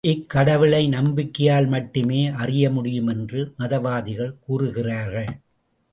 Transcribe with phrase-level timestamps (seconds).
[0.07, 5.41] இக்கடவுளை நம்பிக்கையால் மட்டுமே அறிய முடியும் என்று மதவாதிகள் கூறுகிறார்கள்.